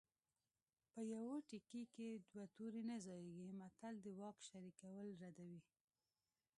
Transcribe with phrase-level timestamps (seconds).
[0.91, 5.61] په یوه تیکي کې دوه تورې نه ځاییږي متل د واک شریکول ردوي